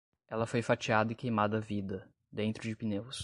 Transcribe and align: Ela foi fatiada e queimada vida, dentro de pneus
Ela 0.27 0.47
foi 0.47 0.63
fatiada 0.63 1.11
e 1.13 1.15
queimada 1.15 1.59
vida, 1.61 2.09
dentro 2.31 2.63
de 2.67 2.75
pneus 2.75 3.19